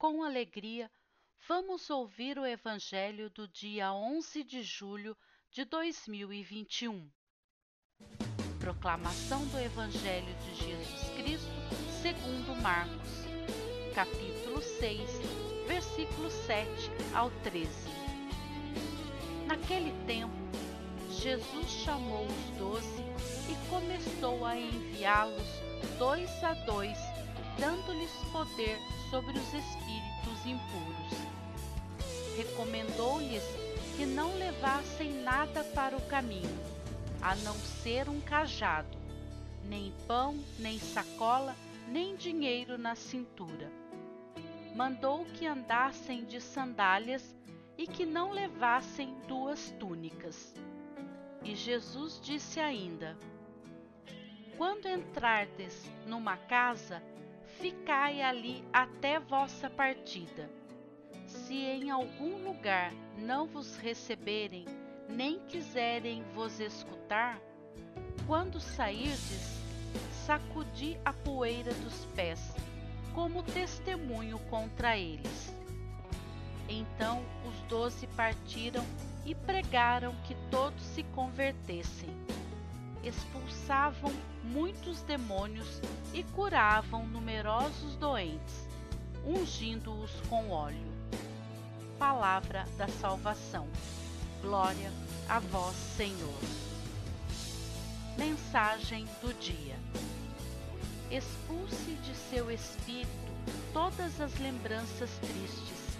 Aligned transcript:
com 0.00 0.22
alegria, 0.22 0.90
vamos 1.46 1.90
ouvir 1.90 2.38
o 2.38 2.46
Evangelho 2.46 3.28
do 3.28 3.46
dia 3.46 3.92
11 3.92 4.42
de 4.44 4.62
julho 4.62 5.14
de 5.50 5.62
2021. 5.66 7.06
Proclamação 8.58 9.46
do 9.48 9.58
Evangelho 9.58 10.34
de 10.38 10.54
Jesus 10.54 11.08
Cristo 11.18 11.50
segundo 12.00 12.58
Marcos, 12.62 13.10
capítulo 13.94 14.62
6, 14.62 15.10
versículos 15.66 16.32
7 16.46 16.70
ao 17.14 17.30
13. 17.42 17.68
Naquele 19.46 19.92
tempo, 20.06 20.32
Jesus 21.10 21.68
chamou 21.68 22.24
os 22.24 22.56
doze 22.56 23.02
e 23.50 23.68
começou 23.68 24.46
a 24.46 24.56
enviá-los 24.56 25.48
dois 25.98 26.42
a 26.42 26.54
dois, 26.54 26.96
dando-lhes 27.60 28.10
poder 28.32 28.78
sobre 29.10 29.38
os 29.38 29.52
espíritos 29.52 30.46
impuros. 30.46 31.12
Recomendou-lhes 32.34 33.44
que 33.96 34.06
não 34.06 34.34
levassem 34.38 35.22
nada 35.22 35.62
para 35.62 35.94
o 35.94 36.00
caminho, 36.06 36.58
a 37.20 37.36
não 37.36 37.54
ser 37.54 38.08
um 38.08 38.18
cajado, 38.18 38.96
nem 39.62 39.92
pão, 40.06 40.42
nem 40.58 40.78
sacola, 40.78 41.54
nem 41.86 42.16
dinheiro 42.16 42.78
na 42.78 42.94
cintura. 42.94 43.70
Mandou 44.74 45.26
que 45.26 45.46
andassem 45.46 46.24
de 46.24 46.40
sandálias 46.40 47.36
e 47.76 47.86
que 47.86 48.06
não 48.06 48.30
levassem 48.30 49.14
duas 49.28 49.70
túnicas. 49.78 50.54
E 51.44 51.54
Jesus 51.54 52.18
disse 52.22 52.58
ainda: 52.58 53.18
Quando 54.56 54.88
entrardes 54.88 55.84
numa 56.06 56.38
casa, 56.38 57.02
ficai 57.60 58.22
ali 58.22 58.64
até 58.72 59.20
vossa 59.20 59.68
partida. 59.68 60.50
Se 61.26 61.54
em 61.54 61.90
algum 61.90 62.42
lugar 62.42 62.92
não 63.18 63.46
vos 63.46 63.76
receberem, 63.76 64.64
nem 65.08 65.38
quiserem 65.40 66.24
vos 66.34 66.58
escutar, 66.58 67.38
quando 68.26 68.58
sairdes, 68.58 69.60
sacudi 70.26 70.98
a 71.04 71.12
poeira 71.12 71.74
dos 71.74 72.06
pés, 72.16 72.54
como 73.14 73.42
testemunho 73.42 74.38
contra 74.50 74.96
eles. 74.96 75.54
Então 76.68 77.22
os 77.46 77.60
doze 77.68 78.06
partiram 78.08 78.84
e 79.26 79.34
pregaram 79.34 80.14
que 80.24 80.34
todos 80.50 80.82
se 80.82 81.02
convertessem 81.02 82.08
expulsavam 83.70 84.12
muitos 84.42 85.00
demônios 85.02 85.80
e 86.12 86.24
curavam 86.24 87.06
numerosos 87.06 87.94
doentes, 87.94 88.66
ungindo-os 89.24 90.10
com 90.28 90.50
óleo. 90.50 90.92
Palavra 91.96 92.66
da 92.76 92.88
salvação. 92.88 93.68
Glória 94.42 94.90
a 95.28 95.38
vós, 95.38 95.76
Senhor. 95.96 96.40
Mensagem 98.18 99.04
do 99.22 99.32
dia. 99.34 99.76
Expulse 101.08 101.92
de 102.02 102.14
seu 102.28 102.50
espírito 102.50 103.08
todas 103.72 104.20
as 104.20 104.36
lembranças 104.40 105.10
tristes. 105.20 105.96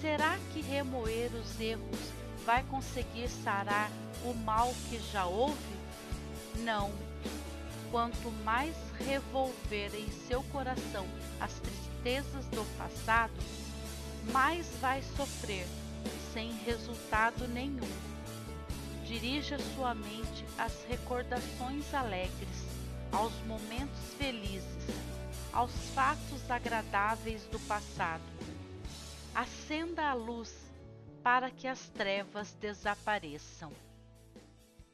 Será 0.00 0.38
que 0.54 0.62
remoer 0.62 1.34
os 1.34 1.60
erros 1.60 2.12
vai 2.46 2.62
conseguir 2.64 3.28
sarar 3.28 3.90
o 4.24 4.32
mal 4.32 4.72
que 4.88 4.98
já 5.12 5.26
houve? 5.26 5.77
Não. 6.64 6.92
Quanto 7.90 8.30
mais 8.44 8.74
revolver 8.98 9.94
em 9.94 10.10
seu 10.26 10.42
coração 10.44 11.06
as 11.40 11.52
tristezas 11.54 12.44
do 12.46 12.64
passado, 12.76 13.32
mais 14.32 14.66
vai 14.80 15.02
sofrer, 15.16 15.66
sem 16.32 16.52
resultado 16.64 17.48
nenhum. 17.48 17.88
Dirija 19.04 19.58
sua 19.74 19.94
mente 19.94 20.44
às 20.58 20.84
recordações 20.84 21.94
alegres, 21.94 22.66
aos 23.10 23.32
momentos 23.46 24.14
felizes, 24.18 24.86
aos 25.52 25.72
fatos 25.94 26.50
agradáveis 26.50 27.44
do 27.44 27.58
passado. 27.60 28.22
Acenda 29.34 30.10
a 30.10 30.14
luz 30.14 30.54
para 31.22 31.50
que 31.50 31.66
as 31.66 31.88
trevas 31.88 32.52
desapareçam. 32.60 33.72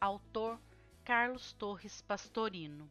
Autor 0.00 0.58
Carlos 1.08 1.54
Torres 1.54 2.02
Pastorino 2.02 2.86